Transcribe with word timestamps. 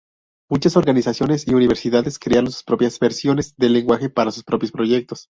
Muchas 0.49 0.75
organizaciones 0.77 1.47
y 1.47 1.53
universidades 1.53 2.17
crearon 2.17 2.49
sus 2.51 2.63
propias 2.63 2.97
versiones 2.97 3.53
del 3.57 3.73
lenguaje 3.73 4.09
para 4.09 4.31
sus 4.31 4.43
propios 4.43 4.71
proyectos. 4.71 5.29